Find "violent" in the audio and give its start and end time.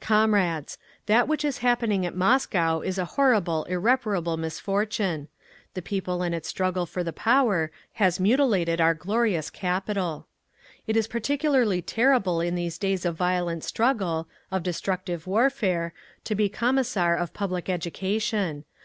13.16-13.64